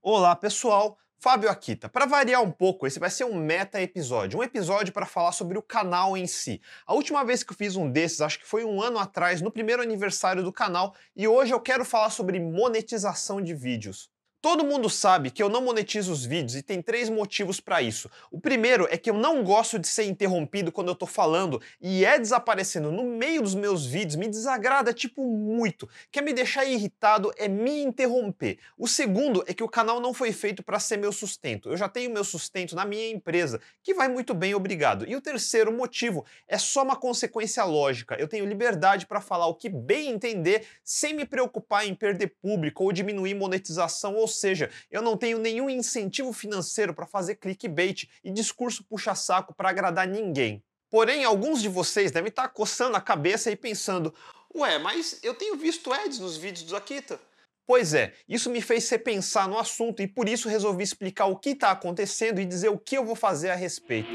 Olá, 0.00 0.36
pessoal. 0.36 0.96
Fábio 1.18 1.50
Akita. 1.50 1.88
Para 1.88 2.06
variar 2.06 2.40
um 2.40 2.52
pouco, 2.52 2.86
esse 2.86 3.00
vai 3.00 3.10
ser 3.10 3.24
um 3.24 3.34
meta 3.34 3.82
episódio, 3.82 4.38
um 4.38 4.42
episódio 4.44 4.92
para 4.92 5.04
falar 5.04 5.32
sobre 5.32 5.58
o 5.58 5.62
canal 5.62 6.16
em 6.16 6.24
si. 6.24 6.60
A 6.86 6.94
última 6.94 7.24
vez 7.24 7.42
que 7.42 7.52
eu 7.52 7.56
fiz 7.56 7.74
um 7.74 7.90
desses, 7.90 8.20
acho 8.20 8.38
que 8.38 8.46
foi 8.46 8.64
um 8.64 8.80
ano 8.80 8.96
atrás, 9.00 9.42
no 9.42 9.50
primeiro 9.50 9.82
aniversário 9.82 10.44
do 10.44 10.52
canal, 10.52 10.94
e 11.16 11.26
hoje 11.26 11.52
eu 11.52 11.60
quero 11.60 11.84
falar 11.84 12.10
sobre 12.10 12.38
monetização 12.38 13.42
de 13.42 13.54
vídeos. 13.54 14.08
Todo 14.40 14.64
mundo 14.64 14.88
sabe 14.88 15.32
que 15.32 15.42
eu 15.42 15.48
não 15.48 15.60
monetizo 15.60 16.12
os 16.12 16.24
vídeos 16.24 16.54
e 16.54 16.62
tem 16.62 16.80
três 16.80 17.10
motivos 17.10 17.58
para 17.58 17.82
isso. 17.82 18.08
O 18.30 18.40
primeiro 18.40 18.86
é 18.88 18.96
que 18.96 19.10
eu 19.10 19.14
não 19.14 19.42
gosto 19.42 19.80
de 19.80 19.88
ser 19.88 20.04
interrompido 20.04 20.70
quando 20.70 20.86
eu 20.86 20.94
tô 20.94 21.06
falando 21.06 21.60
e 21.80 22.04
é 22.04 22.20
desaparecendo 22.20 22.92
no 22.92 23.02
meio 23.02 23.42
dos 23.42 23.56
meus 23.56 23.84
vídeos 23.84 24.14
me 24.14 24.28
desagrada 24.28 24.94
tipo 24.94 25.26
muito. 25.26 25.88
Quer 26.12 26.22
me 26.22 26.32
deixar 26.32 26.64
irritado 26.64 27.32
é 27.36 27.48
me 27.48 27.82
interromper. 27.82 28.60
O 28.78 28.86
segundo 28.86 29.42
é 29.48 29.52
que 29.52 29.64
o 29.64 29.68
canal 29.68 29.98
não 29.98 30.14
foi 30.14 30.30
feito 30.30 30.62
para 30.62 30.78
ser 30.78 30.98
meu 30.98 31.10
sustento. 31.10 31.68
Eu 31.68 31.76
já 31.76 31.88
tenho 31.88 32.12
meu 32.12 32.22
sustento 32.22 32.76
na 32.76 32.84
minha 32.84 33.10
empresa, 33.10 33.60
que 33.82 33.92
vai 33.92 34.06
muito 34.06 34.34
bem, 34.34 34.54
obrigado. 34.54 35.04
E 35.08 35.16
o 35.16 35.20
terceiro 35.20 35.72
motivo 35.72 36.24
é 36.46 36.58
só 36.58 36.84
uma 36.84 36.94
consequência 36.94 37.64
lógica. 37.64 38.14
Eu 38.14 38.28
tenho 38.28 38.46
liberdade 38.46 39.04
para 39.04 39.20
falar 39.20 39.48
o 39.48 39.54
que 39.56 39.68
bem 39.68 40.10
entender 40.10 40.64
sem 40.84 41.12
me 41.12 41.26
preocupar 41.26 41.84
em 41.84 41.94
perder 41.94 42.36
público 42.40 42.84
ou 42.84 42.92
diminuir 42.92 43.34
monetização 43.34 44.14
ou 44.14 44.27
seja, 44.28 44.70
eu 44.90 45.02
não 45.02 45.16
tenho 45.16 45.38
nenhum 45.38 45.68
incentivo 45.68 46.32
financeiro 46.32 46.94
para 46.94 47.06
fazer 47.06 47.36
clickbait 47.36 48.08
e 48.22 48.30
discurso 48.30 48.84
puxa-saco 48.84 49.54
para 49.54 49.70
agradar 49.70 50.06
ninguém. 50.06 50.62
Porém, 50.90 51.24
alguns 51.24 51.60
de 51.60 51.68
vocês 51.68 52.10
devem 52.10 52.28
estar 52.28 52.44
tá 52.44 52.48
coçando 52.48 52.96
a 52.96 53.00
cabeça 53.00 53.50
e 53.50 53.56
pensando: 53.56 54.14
ué, 54.54 54.78
mas 54.78 55.18
eu 55.22 55.34
tenho 55.34 55.56
visto 55.56 55.92
ads 55.92 56.18
nos 56.18 56.36
vídeos 56.36 56.64
do 56.64 56.76
Akita. 56.76 57.20
Pois 57.66 57.92
é, 57.92 58.14
isso 58.26 58.48
me 58.48 58.62
fez 58.62 58.88
repensar 58.88 59.46
no 59.46 59.58
assunto 59.58 60.00
e 60.00 60.08
por 60.08 60.26
isso 60.26 60.48
resolvi 60.48 60.82
explicar 60.82 61.26
o 61.26 61.36
que 61.36 61.50
está 61.50 61.70
acontecendo 61.70 62.40
e 62.40 62.46
dizer 62.46 62.70
o 62.70 62.78
que 62.78 62.96
eu 62.96 63.04
vou 63.04 63.14
fazer 63.14 63.50
a 63.50 63.54
respeito. 63.54 64.08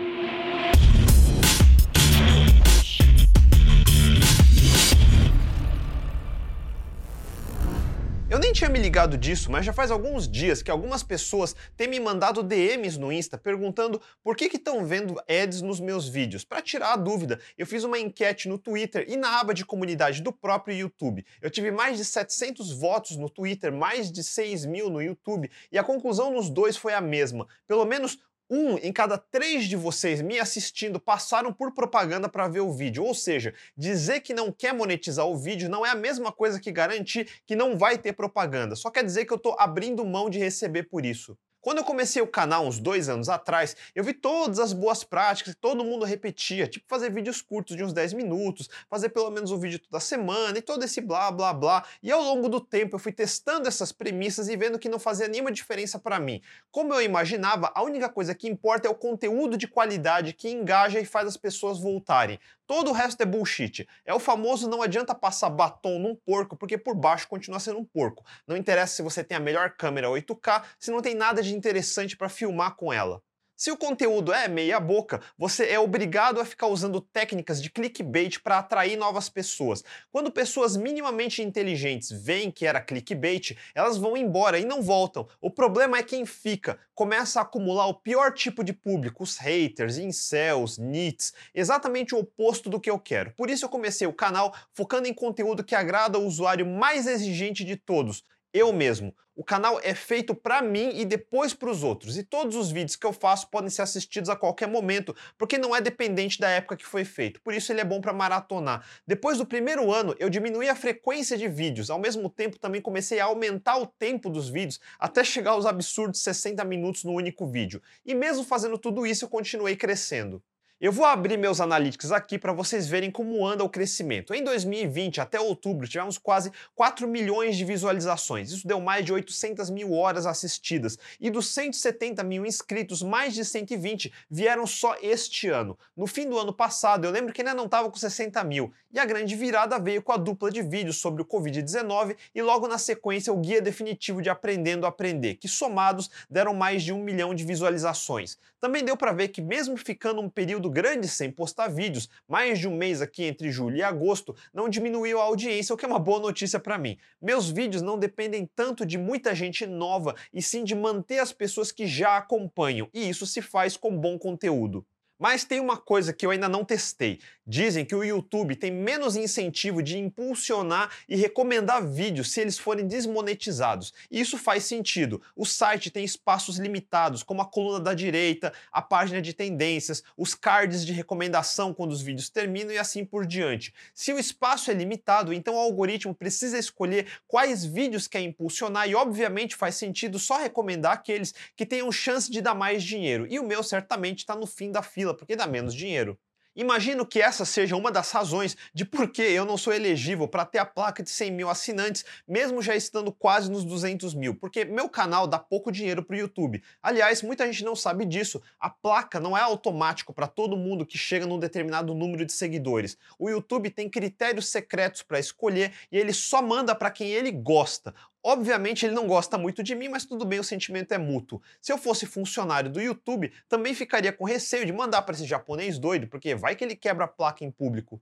Nem 8.53 8.59
tinha 8.59 8.69
me 8.69 8.77
ligado 8.77 9.17
disso, 9.17 9.51
mas 9.51 9.65
já 9.65 9.73
faz 9.73 9.89
alguns 9.89 10.29
dias 10.29 10.61
que 10.61 10.69
algumas 10.69 11.01
pessoas 11.01 11.55
têm 11.75 11.87
me 11.87 11.99
mandado 11.99 12.43
DMs 12.43 12.99
no 12.99 13.11
Insta 13.11 13.35
perguntando 13.35 13.99
por 14.23 14.35
que 14.35 14.45
estão 14.45 14.85
vendo 14.85 15.19
ads 15.27 15.63
nos 15.63 15.79
meus 15.79 16.07
vídeos. 16.07 16.45
Para 16.45 16.61
tirar 16.61 16.93
a 16.93 16.95
dúvida, 16.95 17.39
eu 17.57 17.65
fiz 17.65 17.83
uma 17.83 17.97
enquete 17.97 18.47
no 18.47 18.59
Twitter 18.59 19.05
e 19.09 19.17
na 19.17 19.39
aba 19.39 19.55
de 19.55 19.65
comunidade 19.65 20.21
do 20.21 20.31
próprio 20.31 20.77
YouTube. 20.77 21.25
Eu 21.41 21.49
tive 21.49 21.71
mais 21.71 21.97
de 21.97 22.05
700 22.05 22.71
votos 22.73 23.17
no 23.17 23.27
Twitter, 23.27 23.73
mais 23.73 24.11
de 24.11 24.23
6 24.23 24.67
mil 24.67 24.87
no 24.87 25.01
YouTube, 25.01 25.49
e 25.71 25.77
a 25.79 25.83
conclusão 25.83 26.31
nos 26.31 26.47
dois 26.47 26.77
foi 26.77 26.93
a 26.93 27.01
mesma. 27.01 27.47
Pelo 27.67 27.85
menos 27.85 28.19
um 28.53 28.77
em 28.77 28.93
cada 28.93 29.17
três 29.17 29.65
de 29.65 29.75
vocês 29.75 30.21
me 30.21 30.39
assistindo 30.39 30.99
passaram 30.99 31.51
por 31.51 31.73
propaganda 31.73 32.29
para 32.29 32.47
ver 32.47 32.59
o 32.59 32.71
vídeo. 32.71 33.03
Ou 33.03 33.15
seja, 33.15 33.53
dizer 33.75 34.21
que 34.21 34.33
não 34.33 34.51
quer 34.51 34.73
monetizar 34.73 35.25
o 35.25 35.35
vídeo 35.35 35.67
não 35.67 35.83
é 35.83 35.89
a 35.89 35.95
mesma 35.95 36.31
coisa 36.31 36.59
que 36.59 36.71
garantir 36.71 37.27
que 37.47 37.55
não 37.55 37.75
vai 37.77 37.97
ter 37.97 38.13
propaganda. 38.13 38.75
Só 38.75 38.91
quer 38.91 39.03
dizer 39.03 39.25
que 39.25 39.33
eu 39.33 39.37
estou 39.37 39.55
abrindo 39.57 40.05
mão 40.05 40.29
de 40.29 40.37
receber 40.37 40.83
por 40.83 41.03
isso. 41.03 41.35
Quando 41.63 41.77
eu 41.77 41.85
comecei 41.85 42.21
o 42.21 42.27
canal 42.27 42.67
uns 42.67 42.77
dois 42.77 43.07
anos 43.07 43.29
atrás, 43.29 43.73
eu 43.95 44.03
vi 44.03 44.11
todas 44.11 44.59
as 44.59 44.73
boas 44.73 45.05
práticas 45.05 45.53
que 45.53 45.61
todo 45.61 45.81
mundo 45.81 46.03
repetia, 46.03 46.67
tipo 46.67 46.85
fazer 46.89 47.09
vídeos 47.09 47.41
curtos 47.41 47.77
de 47.77 47.81
uns 47.85 47.93
10 47.93 48.11
minutos, 48.11 48.69
fazer 48.89 49.07
pelo 49.07 49.31
menos 49.31 49.49
um 49.49 49.57
vídeo 49.57 49.79
toda 49.79 50.01
semana 50.01 50.57
e 50.57 50.61
todo 50.61 50.83
esse 50.83 50.99
blá 50.99 51.31
blá 51.31 51.53
blá. 51.53 51.85
E 52.03 52.11
ao 52.11 52.21
longo 52.21 52.49
do 52.49 52.59
tempo 52.59 52.97
eu 52.97 52.99
fui 52.99 53.13
testando 53.13 53.65
essas 53.65 53.93
premissas 53.93 54.49
e 54.49 54.57
vendo 54.57 54.77
que 54.77 54.89
não 54.89 54.99
fazia 54.99 55.29
nenhuma 55.29 55.53
diferença 55.53 55.97
para 55.97 56.19
mim. 56.19 56.41
Como 56.69 56.93
eu 56.93 57.01
imaginava, 57.01 57.71
a 57.73 57.81
única 57.81 58.09
coisa 58.09 58.35
que 58.35 58.49
importa 58.49 58.89
é 58.89 58.91
o 58.91 58.95
conteúdo 58.95 59.55
de 59.55 59.65
qualidade 59.65 60.33
que 60.33 60.49
engaja 60.49 60.99
e 60.99 61.05
faz 61.05 61.29
as 61.29 61.37
pessoas 61.37 61.79
voltarem. 61.79 62.41
Todo 62.65 62.91
o 62.91 62.93
resto 62.93 63.21
é 63.21 63.25
bullshit. 63.25 63.87
É 64.05 64.13
o 64.13 64.19
famoso 64.19 64.69
não 64.69 64.81
adianta 64.81 65.13
passar 65.13 65.49
batom 65.49 65.99
num 65.99 66.15
porco, 66.15 66.55
porque 66.55 66.77
por 66.77 66.95
baixo 66.95 67.27
continua 67.27 67.59
sendo 67.59 67.79
um 67.79 67.83
porco. 67.85 68.25
Não 68.47 68.55
interessa 68.55 68.95
se 68.95 69.01
você 69.01 69.23
tem 69.23 69.35
a 69.35 69.39
melhor 69.39 69.71
câmera 69.71 70.07
8K, 70.07 70.63
se 70.79 70.89
não 70.89 71.01
tem 71.01 71.13
nada 71.13 71.41
de 71.41 71.52
interessante 71.53 72.17
para 72.17 72.29
filmar 72.29 72.75
com 72.75 72.91
ela. 72.91 73.21
Se 73.55 73.71
o 73.71 73.77
conteúdo 73.77 74.33
é 74.33 74.47
meia 74.47 74.79
boca, 74.79 75.21
você 75.37 75.67
é 75.69 75.79
obrigado 75.79 76.39
a 76.41 76.45
ficar 76.45 76.67
usando 76.67 76.99
técnicas 76.99 77.61
de 77.61 77.69
clickbait 77.69 78.39
para 78.39 78.57
atrair 78.57 78.97
novas 78.97 79.29
pessoas. 79.29 79.83
Quando 80.11 80.31
pessoas 80.31 80.75
minimamente 80.75 81.41
inteligentes 81.41 82.11
veem 82.11 82.51
que 82.51 82.65
era 82.65 82.81
clickbait, 82.81 83.55
elas 83.73 83.95
vão 83.95 84.17
embora 84.17 84.59
e 84.59 84.65
não 84.65 84.81
voltam. 84.81 85.27
O 85.39 85.51
problema 85.51 85.97
é 85.97 86.03
quem 86.03 86.25
fica, 86.25 86.79
começa 86.95 87.39
a 87.39 87.43
acumular 87.43 87.85
o 87.87 87.93
pior 87.93 88.33
tipo 88.33 88.63
de 88.63 88.73
público, 88.73 89.23
os 89.23 89.37
haters, 89.37 89.97
incels, 89.97 90.77
nits, 90.77 91.31
exatamente 91.53 92.15
o 92.15 92.19
oposto 92.19 92.69
do 92.69 92.81
que 92.81 92.89
eu 92.89 92.99
quero. 92.99 93.31
Por 93.31 93.49
isso 93.49 93.63
eu 93.63 93.69
comecei 93.69 94.07
o 94.07 94.13
canal 94.13 94.53
focando 94.73 95.07
em 95.07 95.13
conteúdo 95.13 95.63
que 95.63 95.75
agrada 95.75 96.17
o 96.17 96.25
usuário 96.25 96.65
mais 96.65 97.05
exigente 97.05 97.63
de 97.63 97.77
todos, 97.77 98.25
eu 98.53 98.71
mesmo. 98.71 99.13
O 99.35 99.43
canal 99.43 99.79
é 99.81 99.95
feito 99.95 100.35
para 100.35 100.61
mim 100.61 100.91
e 100.93 101.03
depois 101.03 101.55
para 101.55 101.71
os 101.71 101.81
outros. 101.81 102.17
E 102.17 102.23
todos 102.23 102.55
os 102.55 102.69
vídeos 102.69 102.95
que 102.95 103.05
eu 103.05 103.11
faço 103.11 103.49
podem 103.49 103.69
ser 103.69 103.81
assistidos 103.81 104.29
a 104.29 104.35
qualquer 104.35 104.67
momento, 104.67 105.15
porque 105.39 105.57
não 105.57 105.75
é 105.75 105.81
dependente 105.81 106.39
da 106.39 106.47
época 106.47 106.77
que 106.77 106.85
foi 106.85 107.03
feito. 107.03 107.41
Por 107.41 107.51
isso 107.51 107.71
ele 107.71 107.81
é 107.81 107.83
bom 107.83 107.99
para 107.99 108.13
maratonar. 108.13 108.85
Depois 109.07 109.39
do 109.39 109.45
primeiro 109.45 109.91
ano, 109.91 110.15
eu 110.19 110.29
diminuí 110.29 110.69
a 110.69 110.75
frequência 110.75 111.35
de 111.35 111.47
vídeos. 111.47 111.89
Ao 111.89 111.97
mesmo 111.97 112.29
tempo, 112.29 112.59
também 112.59 112.79
comecei 112.79 113.19
a 113.19 113.25
aumentar 113.25 113.77
o 113.77 113.87
tempo 113.87 114.29
dos 114.29 114.49
vídeos 114.49 114.79
até 114.99 115.23
chegar 115.23 115.51
aos 115.51 115.65
absurdos 115.65 116.21
60 116.21 116.63
minutos 116.63 117.03
no 117.03 117.13
único 117.13 117.47
vídeo. 117.47 117.81
E 118.05 118.13
mesmo 118.13 118.43
fazendo 118.43 118.77
tudo 118.77 119.03
isso, 119.03 119.25
eu 119.25 119.29
continuei 119.29 119.75
crescendo. 119.75 120.43
Eu 120.83 120.91
vou 120.91 121.05
abrir 121.05 121.37
meus 121.37 121.61
analytics 121.61 122.11
aqui 122.11 122.37
para 122.37 122.51
vocês 122.51 122.89
verem 122.89 123.09
como 123.09 123.47
anda 123.47 123.63
o 123.63 123.69
crescimento. 123.69 124.33
Em 124.33 124.43
2020, 124.43 125.21
até 125.21 125.39
outubro, 125.39 125.87
tivemos 125.87 126.17
quase 126.17 126.51
4 126.75 127.07
milhões 127.07 127.55
de 127.55 127.63
visualizações. 127.63 128.51
Isso 128.51 128.67
deu 128.67 128.81
mais 128.81 129.05
de 129.05 129.13
800 129.13 129.69
mil 129.69 129.93
horas 129.93 130.25
assistidas. 130.25 130.99
E 131.21 131.29
dos 131.29 131.47
170 131.53 132.21
mil 132.25 132.45
inscritos, 132.45 133.01
mais 133.01 133.33
de 133.33 133.45
120 133.45 134.11
vieram 134.29 134.67
só 134.67 134.97
este 135.01 135.47
ano. 135.47 135.77
No 135.95 136.05
fim 136.05 136.27
do 136.27 136.37
ano 136.37 136.51
passado, 136.51 137.05
eu 137.05 137.11
lembro 137.11 137.31
que 137.31 137.39
ainda 137.39 137.53
não 137.53 137.63
estava 137.63 137.89
com 137.89 137.95
60 137.95 138.43
mil. 138.43 138.73
E 138.91 138.99
a 138.99 139.05
grande 139.05 139.37
virada 139.37 139.79
veio 139.79 140.03
com 140.03 140.11
a 140.11 140.17
dupla 140.17 140.51
de 140.51 140.61
vídeos 140.61 140.97
sobre 140.97 141.21
o 141.21 141.25
Covid-19 141.25 142.17
e 142.35 142.41
logo 142.41 142.67
na 142.67 142.77
sequência 142.77 143.31
o 143.31 143.37
guia 143.37 143.61
definitivo 143.61 144.21
de 144.21 144.29
Aprendendo 144.29 144.85
a 144.85 144.89
Aprender, 144.89 145.35
que 145.35 145.47
somados 145.47 146.11
deram 146.29 146.53
mais 146.53 146.83
de 146.83 146.91
um 146.91 147.01
milhão 147.01 147.33
de 147.33 147.45
visualizações. 147.45 148.37
Também 148.59 148.83
deu 148.83 148.95
para 148.95 149.11
ver 149.11 149.29
que 149.29 149.41
mesmo 149.41 149.75
ficando 149.77 150.21
um 150.21 150.29
período 150.29 150.72
grande 150.73 151.07
sem 151.07 151.31
postar 151.31 151.67
vídeos, 151.67 152.09
mais 152.27 152.57
de 152.57 152.67
um 152.67 152.75
mês 152.75 153.01
aqui 153.01 153.23
entre 153.23 153.51
julho 153.51 153.77
e 153.77 153.83
agosto, 153.83 154.35
não 154.53 154.67
diminuiu 154.67 155.21
a 155.21 155.23
audiência, 155.23 155.73
o 155.73 155.77
que 155.77 155.85
é 155.85 155.87
uma 155.87 155.99
boa 155.99 156.19
notícia 156.19 156.59
para 156.59 156.77
mim. 156.77 156.97
Meus 157.21 157.49
vídeos 157.49 157.83
não 157.83 157.97
dependem 157.97 158.49
tanto 158.55 158.85
de 158.85 158.97
muita 158.97 159.35
gente 159.35 159.67
nova, 159.67 160.15
e 160.33 160.41
sim 160.41 160.63
de 160.63 160.73
manter 160.73 161.19
as 161.19 161.31
pessoas 161.31 161.71
que 161.71 161.85
já 161.85 162.17
acompanham, 162.17 162.89
e 162.93 163.07
isso 163.07 163.27
se 163.27 163.41
faz 163.41 163.77
com 163.77 163.95
bom 163.95 164.17
conteúdo. 164.17 164.85
Mas 165.23 165.45
tem 165.45 165.61
uma 165.61 165.77
coisa 165.77 166.11
que 166.11 166.25
eu 166.25 166.31
ainda 166.31 166.49
não 166.49 166.65
testei. 166.65 167.17
Dizem 167.47 167.85
que 167.85 167.95
o 167.95 168.03
YouTube 168.03 168.57
tem 168.57 168.69
menos 168.69 169.15
incentivo 169.15 169.81
de 169.81 169.97
impulsionar 169.97 170.89
e 171.07 171.15
recomendar 171.15 171.85
vídeos 171.85 172.31
se 172.33 172.41
eles 172.41 172.57
forem 172.57 172.85
desmonetizados. 172.85 173.93
E 174.11 174.19
isso 174.19 174.37
faz 174.37 174.65
sentido. 174.65 175.21
O 175.33 175.45
site 175.45 175.89
tem 175.89 176.03
espaços 176.03 176.57
limitados, 176.57 177.23
como 177.23 177.41
a 177.41 177.45
coluna 177.45 177.79
da 177.79 177.93
direita, 177.93 178.51
a 178.69 178.81
página 178.81 179.21
de 179.21 179.33
tendências, 179.33 180.03
os 180.17 180.35
cards 180.35 180.85
de 180.85 180.91
recomendação 180.91 181.73
quando 181.73 181.93
os 181.93 182.01
vídeos 182.01 182.29
terminam 182.29 182.73
e 182.73 182.77
assim 182.77 183.05
por 183.05 183.25
diante. 183.25 183.73
Se 183.93 184.11
o 184.11 184.19
espaço 184.19 184.71
é 184.71 184.73
limitado, 184.73 185.31
então 185.31 185.55
o 185.55 185.59
algoritmo 185.59 186.13
precisa 186.13 186.57
escolher 186.57 187.07
quais 187.29 187.63
vídeos 187.63 188.07
quer 188.07 188.21
impulsionar 188.21 188.89
e 188.89 188.95
obviamente 188.95 189.55
faz 189.55 189.75
sentido 189.75 190.19
só 190.19 190.37
recomendar 190.37 190.91
aqueles 190.91 191.33
que 191.55 191.65
tenham 191.65 191.89
chance 191.93 192.29
de 192.29 192.41
dar 192.41 192.55
mais 192.55 192.83
dinheiro. 192.83 193.25
E 193.29 193.39
o 193.39 193.47
meu 193.47 193.63
certamente 193.63 194.19
está 194.19 194.35
no 194.35 194.45
fim 194.45 194.69
da 194.69 194.81
fila 194.81 195.12
fila 195.13 195.15
porque 195.15 195.35
dá 195.35 195.47
menos 195.47 195.73
dinheiro. 195.73 196.17
Imagino 196.55 197.03
que 197.03 197.19
essa 197.19 197.45
seja 197.45 197.75
uma 197.75 197.91
das 197.91 198.11
razões 198.11 198.55
de 198.75 198.85
por 198.85 199.11
que 199.11 199.23
eu 199.23 199.43
não 199.43 199.57
sou 199.57 199.73
elegível 199.73 200.27
para 200.27 200.45
ter 200.45 200.59
a 200.59 200.65
placa 200.65 201.01
de 201.01 201.09
100 201.09 201.31
mil 201.31 201.49
assinantes, 201.49 202.05
mesmo 202.27 202.61
já 202.61 202.75
estando 202.75 203.11
quase 203.11 203.49
nos 203.49 203.65
200 203.65 204.13
mil, 204.13 204.35
porque 204.35 204.63
meu 204.63 204.87
canal 204.87 205.25
dá 205.25 205.39
pouco 205.39 205.71
dinheiro 205.71 206.03
para 206.03 206.15
o 206.15 206.19
YouTube. 206.19 206.61
Aliás, 206.79 207.23
muita 207.23 207.47
gente 207.47 207.65
não 207.65 207.75
sabe 207.75 208.05
disso. 208.05 208.39
A 208.59 208.69
placa 208.69 209.19
não 209.19 209.35
é 209.35 209.41
automático 209.41 210.13
para 210.13 210.27
todo 210.27 210.55
mundo 210.55 210.85
que 210.85 210.95
chega 210.95 211.25
num 211.25 211.39
determinado 211.39 211.95
número 211.95 212.23
de 212.23 212.33
seguidores. 212.33 212.99
O 213.17 213.31
YouTube 213.31 213.71
tem 213.71 213.89
critérios 213.89 214.47
secretos 214.49 215.01
para 215.01 215.17
escolher 215.17 215.73
e 215.91 215.97
ele 215.97 216.13
só 216.13 216.39
manda 216.39 216.75
para 216.75 216.91
quem 216.91 217.09
ele 217.09 217.31
gosta. 217.31 217.95
Obviamente 218.23 218.85
ele 218.85 218.95
não 218.95 219.05
gosta 219.05 219.37
muito 219.37 219.61
de 219.61 219.75
mim, 219.75 219.89
mas 219.89 220.05
tudo 220.05 220.25
bem, 220.25 220.39
o 220.39 220.43
sentimento 220.43 220.93
é 220.93 220.97
mútuo. 220.97 221.41
Se 221.61 221.73
eu 221.73 221.77
fosse 221.77 222.05
funcionário 222.05 222.71
do 222.71 222.81
YouTube, 222.81 223.33
também 223.49 223.73
ficaria 223.73 224.13
com 224.13 224.23
receio 224.23 224.65
de 224.65 224.71
mandar 224.71 225.01
para 225.01 225.13
esse 225.13 225.25
japonês 225.25 225.77
doido, 225.77 226.07
porque 226.07 226.33
vai 226.33 226.55
que 226.55 226.63
ele 226.63 226.75
quebra 226.75 227.03
a 227.03 227.07
placa 227.07 227.43
em 227.43 227.51
público. 227.51 228.01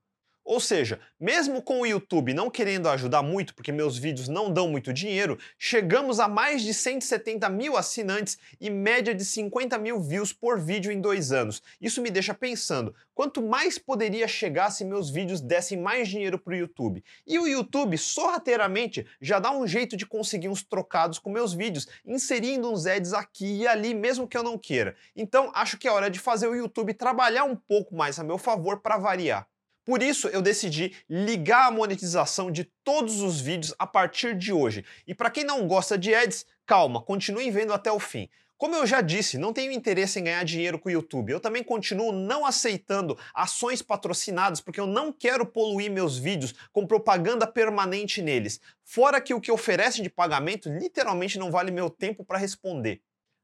Ou 0.51 0.59
seja, 0.59 0.99
mesmo 1.17 1.61
com 1.61 1.79
o 1.79 1.85
YouTube 1.85 2.33
não 2.33 2.49
querendo 2.49 2.89
ajudar 2.89 3.23
muito, 3.23 3.55
porque 3.55 3.71
meus 3.71 3.97
vídeos 3.97 4.27
não 4.27 4.51
dão 4.51 4.67
muito 4.67 4.91
dinheiro, 4.91 5.39
chegamos 5.57 6.19
a 6.19 6.27
mais 6.27 6.61
de 6.61 6.73
170 6.73 7.47
mil 7.47 7.77
assinantes 7.77 8.37
e 8.59 8.69
média 8.69 9.15
de 9.15 9.23
50 9.23 9.77
mil 9.77 10.01
views 10.01 10.33
por 10.33 10.59
vídeo 10.59 10.91
em 10.91 10.99
dois 10.99 11.31
anos. 11.31 11.63
Isso 11.79 12.01
me 12.01 12.09
deixa 12.11 12.33
pensando, 12.33 12.93
quanto 13.15 13.41
mais 13.41 13.77
poderia 13.77 14.27
chegar 14.27 14.71
se 14.71 14.83
meus 14.83 15.09
vídeos 15.09 15.39
dessem 15.39 15.77
mais 15.77 16.09
dinheiro 16.09 16.37
para 16.37 16.51
o 16.51 16.57
YouTube? 16.57 17.01
E 17.25 17.39
o 17.39 17.47
YouTube, 17.47 17.97
sorrateiramente, 17.97 19.07
já 19.21 19.39
dá 19.39 19.51
um 19.51 19.65
jeito 19.65 19.95
de 19.95 20.05
conseguir 20.05 20.49
uns 20.49 20.61
trocados 20.61 21.17
com 21.17 21.31
meus 21.31 21.53
vídeos, 21.53 21.87
inserindo 22.05 22.69
uns 22.69 22.85
ads 22.85 23.13
aqui 23.13 23.61
e 23.61 23.67
ali, 23.67 23.93
mesmo 23.93 24.27
que 24.27 24.37
eu 24.37 24.43
não 24.43 24.57
queira. 24.57 24.97
Então, 25.15 25.49
acho 25.55 25.77
que 25.77 25.87
é 25.87 25.91
hora 25.93 26.09
de 26.09 26.19
fazer 26.19 26.47
o 26.47 26.55
YouTube 26.55 26.93
trabalhar 26.93 27.45
um 27.45 27.55
pouco 27.55 27.95
mais 27.95 28.19
a 28.19 28.23
meu 28.25 28.37
favor 28.37 28.81
para 28.81 28.97
variar. 28.97 29.47
Por 29.83 30.03
isso 30.03 30.27
eu 30.27 30.41
decidi 30.41 30.95
ligar 31.09 31.67
a 31.67 31.71
monetização 31.71 32.51
de 32.51 32.65
todos 32.83 33.21
os 33.21 33.41
vídeos 33.41 33.73
a 33.79 33.87
partir 33.87 34.37
de 34.37 34.53
hoje. 34.53 34.85
E 35.07 35.15
para 35.15 35.31
quem 35.31 35.43
não 35.43 35.67
gosta 35.67 35.97
de 35.97 36.13
ads, 36.13 36.45
calma, 36.65 37.01
continuem 37.01 37.49
vendo 37.51 37.73
até 37.73 37.91
o 37.91 37.99
fim. 37.99 38.29
Como 38.61 38.75
eu 38.75 38.85
já 38.85 39.01
disse, 39.01 39.39
não 39.39 39.51
tenho 39.51 39.71
interesse 39.71 40.19
em 40.19 40.25
ganhar 40.25 40.45
dinheiro 40.45 40.77
com 40.77 40.87
o 40.87 40.91
YouTube. 40.91 41.31
Eu 41.31 41.39
também 41.39 41.63
continuo 41.63 42.11
não 42.11 42.45
aceitando 42.45 43.17
ações 43.33 43.81
patrocinadas 43.81 44.61
porque 44.61 44.79
eu 44.79 44.85
não 44.85 45.11
quero 45.11 45.47
poluir 45.47 45.89
meus 45.89 46.15
vídeos 46.15 46.53
com 46.71 46.85
propaganda 46.85 47.47
permanente 47.47 48.21
neles. 48.21 48.61
Fora 48.83 49.19
que 49.19 49.33
o 49.33 49.41
que 49.41 49.51
oferece 49.51 50.03
de 50.03 50.11
pagamento 50.11 50.69
literalmente 50.69 51.39
não 51.39 51.49
vale 51.49 51.71
meu 51.71 51.89
tempo 51.89 52.23
para 52.23 52.37
responder. 52.37 53.01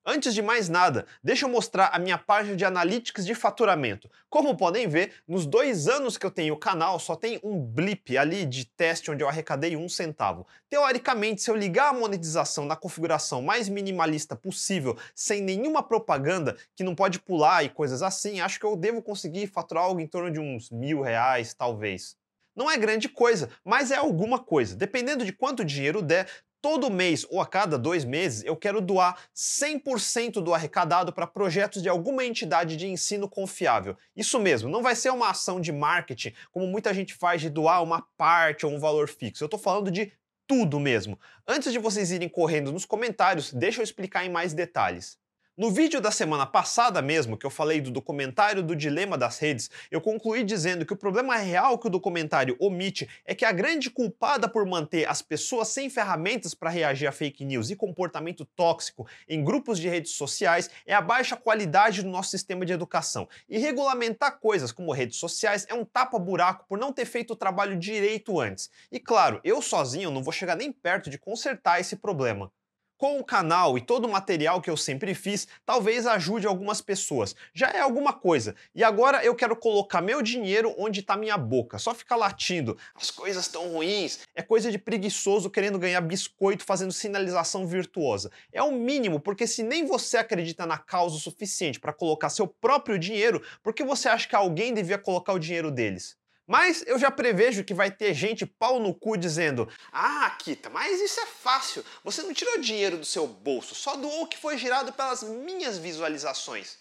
Antes 0.09 0.33
de 0.33 0.41
mais 0.41 0.69
nada, 0.69 1.05
deixa 1.21 1.43
eu 1.43 1.49
mostrar 1.49 1.89
a 1.91 1.99
minha 1.99 2.17
página 2.17 2.55
de 2.55 2.63
analytics 2.63 3.25
de 3.25 3.35
faturamento. 3.35 4.09
Como 4.29 4.55
podem 4.55 4.87
ver, 4.87 5.11
nos 5.27 5.45
dois 5.45 5.89
anos 5.89 6.17
que 6.17 6.25
eu 6.25 6.31
tenho 6.31 6.53
o 6.53 6.57
canal, 6.57 6.97
só 6.97 7.13
tem 7.13 7.41
um 7.43 7.59
blip 7.59 8.17
ali 8.17 8.45
de 8.45 8.63
teste 8.63 9.11
onde 9.11 9.21
eu 9.21 9.27
arrecadei 9.27 9.75
um 9.75 9.89
centavo. 9.89 10.47
Teoricamente, 10.69 11.41
se 11.41 11.51
eu 11.51 11.57
ligar 11.57 11.89
a 11.89 11.93
monetização 11.93 12.63
na 12.63 12.77
configuração 12.77 13.41
mais 13.41 13.67
minimalista 13.67 14.33
possível, 14.33 14.97
sem 15.13 15.41
nenhuma 15.41 15.83
propaganda, 15.83 16.55
que 16.73 16.85
não 16.85 16.95
pode 16.95 17.19
pular 17.19 17.65
e 17.65 17.69
coisas 17.69 18.01
assim, 18.01 18.39
acho 18.39 18.61
que 18.61 18.65
eu 18.65 18.77
devo 18.77 19.01
conseguir 19.01 19.47
faturar 19.47 19.83
algo 19.83 19.99
em 19.99 20.07
torno 20.07 20.31
de 20.31 20.39
uns 20.39 20.71
mil 20.71 21.01
reais, 21.01 21.53
talvez. 21.53 22.15
Não 22.57 22.71
é 22.71 22.75
grande 22.75 23.07
coisa, 23.07 23.51
mas 23.63 23.91
é 23.91 23.97
alguma 23.97 24.39
coisa. 24.39 24.75
Dependendo 24.75 25.23
de 25.23 25.31
quanto 25.31 25.63
dinheiro 25.63 26.01
der, 26.01 26.27
todo 26.61 26.89
mês 26.89 27.25
ou 27.29 27.41
a 27.41 27.45
cada 27.45 27.77
dois 27.77 28.03
meses 28.03 28.43
eu 28.43 28.55
quero 28.55 28.81
doar 28.81 29.17
100% 29.35 30.41
do 30.41 30.53
arrecadado 30.53 31.13
para 31.13 31.27
projetos 31.27 31.81
de 31.81 31.89
alguma 31.89 32.25
entidade 32.25 32.75
de 32.75 32.87
ensino 32.87 33.29
confiável. 33.29 33.97
Isso 34.15 34.39
mesmo, 34.39 34.69
não 34.69 34.81
vai 34.81 34.95
ser 34.95 35.09
uma 35.09 35.29
ação 35.29 35.59
de 35.61 35.71
marketing 35.71 36.33
como 36.51 36.67
muita 36.67 36.93
gente 36.93 37.13
faz 37.13 37.41
de 37.41 37.49
doar 37.49 37.83
uma 37.83 38.01
parte 38.17 38.65
ou 38.65 38.71
um 38.71 38.79
valor 38.79 39.07
fixo. 39.07 39.43
Eu 39.43 39.47
estou 39.47 39.59
falando 39.59 39.91
de 39.91 40.11
tudo 40.47 40.79
mesmo. 40.79 41.19
Antes 41.47 41.71
de 41.71 41.79
vocês 41.79 42.11
irem 42.11 42.29
correndo 42.29 42.71
nos 42.71 42.85
comentários, 42.85 43.51
deixa 43.51 43.81
eu 43.81 43.83
explicar 43.83 44.25
em 44.25 44.29
mais 44.29 44.53
detalhes. 44.53 45.17
No 45.57 45.71
vídeo 45.71 45.99
da 45.99 46.11
semana 46.11 46.45
passada 46.45 47.01
mesmo, 47.01 47.35
que 47.35 47.43
eu 47.43 47.49
falei 47.49 47.81
do 47.81 47.89
documentário 47.89 48.61
do 48.61 48.75
dilema 48.75 49.17
das 49.17 49.39
redes, 49.39 49.71
eu 49.89 49.99
concluí 49.99 50.43
dizendo 50.43 50.85
que 50.85 50.93
o 50.93 50.95
problema 50.95 51.35
real 51.35 51.79
que 51.79 51.87
o 51.87 51.89
documentário 51.89 52.55
omite 52.59 53.09
é 53.25 53.33
que 53.33 53.43
a 53.43 53.51
grande 53.51 53.89
culpada 53.89 54.47
por 54.47 54.63
manter 54.67 55.09
as 55.09 55.23
pessoas 55.23 55.69
sem 55.69 55.89
ferramentas 55.89 56.53
para 56.53 56.69
reagir 56.69 57.07
a 57.07 57.11
fake 57.11 57.43
news 57.43 57.71
e 57.71 57.75
comportamento 57.75 58.45
tóxico 58.45 59.07
em 59.27 59.43
grupos 59.43 59.79
de 59.79 59.89
redes 59.89 60.11
sociais 60.11 60.69
é 60.85 60.93
a 60.93 61.01
baixa 61.01 61.35
qualidade 61.35 62.03
do 62.03 62.09
nosso 62.09 62.29
sistema 62.29 62.63
de 62.63 62.73
educação. 62.73 63.27
E 63.49 63.57
regulamentar 63.57 64.39
coisas 64.39 64.71
como 64.71 64.93
redes 64.93 65.17
sociais 65.17 65.65
é 65.67 65.73
um 65.73 65.83
tapa-buraco 65.83 66.67
por 66.69 66.77
não 66.77 66.93
ter 66.93 67.05
feito 67.05 67.33
o 67.33 67.35
trabalho 67.35 67.75
direito 67.75 68.39
antes. 68.39 68.69
E 68.91 68.99
claro, 68.99 69.41
eu 69.43 69.59
sozinho 69.59 70.11
não 70.11 70.21
vou 70.21 70.31
chegar 70.31 70.55
nem 70.55 70.71
perto 70.71 71.09
de 71.09 71.17
consertar 71.17 71.79
esse 71.79 71.95
problema. 71.95 72.51
Com 72.97 73.19
o 73.19 73.23
canal 73.23 73.77
e 73.77 73.81
todo 73.81 74.05
o 74.05 74.11
material 74.11 74.59
que 74.59 74.69
eu 74.69 74.75
sempre 74.75 75.13
fiz, 75.13 75.47
talvez 75.63 76.07
ajude 76.07 76.47
algumas 76.47 76.81
pessoas. 76.81 77.35
Já 77.53 77.69
é 77.69 77.79
alguma 77.79 78.11
coisa. 78.11 78.55
E 78.73 78.83
agora 78.83 79.23
eu 79.23 79.35
quero 79.35 79.55
colocar 79.55 80.01
meu 80.01 80.21
dinheiro 80.21 80.73
onde 80.79 81.01
está 81.01 81.15
minha 81.15 81.37
boca. 81.37 81.77
Só 81.77 81.93
ficar 81.93 82.15
latindo. 82.15 82.75
As 82.95 83.11
coisas 83.11 83.45
estão 83.45 83.69
ruins. 83.69 84.19
É 84.33 84.41
coisa 84.41 84.71
de 84.71 84.79
preguiçoso 84.79 85.49
querendo 85.49 85.77
ganhar 85.77 86.01
biscoito 86.01 86.63
fazendo 86.63 86.91
sinalização 86.91 87.67
virtuosa. 87.67 88.31
É 88.51 88.63
o 88.63 88.71
mínimo, 88.71 89.19
porque 89.19 89.45
se 89.45 89.61
nem 89.61 89.85
você 89.85 90.17
acredita 90.17 90.65
na 90.65 90.79
causa 90.79 91.15
o 91.15 91.19
suficiente 91.19 91.79
para 91.79 91.93
colocar 91.93 92.29
seu 92.29 92.47
próprio 92.47 92.97
dinheiro, 92.97 93.43
por 93.61 93.73
que 93.73 93.83
você 93.83 94.09
acha 94.09 94.27
que 94.27 94.35
alguém 94.35 94.73
devia 94.73 94.97
colocar 94.97 95.33
o 95.33 95.39
dinheiro 95.39 95.69
deles? 95.69 96.17
Mas 96.47 96.81
eu 96.87 96.97
já 96.97 97.11
prevejo 97.11 97.65
que 97.65 97.73
vai 97.73 97.91
ter 97.91 98.13
gente 98.13 98.45
pau 98.45 98.79
no 98.79 98.93
cu 98.95 99.17
dizendo: 99.17 99.67
Ah, 99.91 100.33
Kita, 100.39 100.69
mas 100.69 101.01
isso 101.01 101.19
é 101.19 101.25
fácil. 101.25 101.83
Você 102.05 102.23
não 102.23 102.33
tirou 102.33 102.57
dinheiro 102.59 102.97
do 102.97 103.05
seu 103.05 103.27
bolso, 103.27 103.75
só 103.75 103.97
doou 103.97 104.23
o 104.23 104.27
que 104.27 104.37
foi 104.37 104.57
gerado 104.57 104.93
pelas 104.93 105.21
minhas 105.21 105.77
visualizações. 105.77 106.77